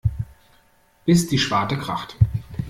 Bis 1.05 1.27
die 1.27 1.37
Schwarte 1.37 1.77
kracht. 1.77 2.15